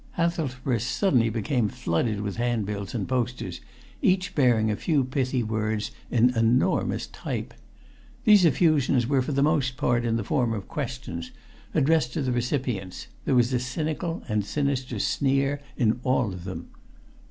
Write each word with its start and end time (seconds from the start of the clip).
Hathelsborough 0.13 0.79
suddenly 0.79 1.29
became 1.29 1.69
flooded 1.69 2.21
with 2.21 2.37
handbills 2.37 2.95
and 2.95 3.07
posters, 3.07 3.61
each 4.01 4.33
bearing 4.33 4.71
a 4.71 4.75
few 4.75 5.03
pithy 5.03 5.43
words 5.43 5.91
in 6.09 6.35
enormous 6.35 7.05
type. 7.05 7.53
These 8.23 8.43
effusions 8.43 9.05
were 9.05 9.21
for 9.21 9.31
the 9.33 9.43
most 9.43 9.77
part 9.77 10.03
in 10.03 10.15
the 10.15 10.23
form 10.23 10.53
of 10.53 10.67
questions, 10.67 11.29
addressed 11.75 12.13
to 12.13 12.23
the 12.23 12.31
recipients; 12.31 13.09
there 13.25 13.35
was 13.35 13.53
a 13.53 13.59
cynical 13.59 14.23
and 14.27 14.43
sinister 14.43 14.97
sneer 14.97 15.61
in 15.77 15.99
all 16.03 16.33
of 16.33 16.45
them. 16.45 16.69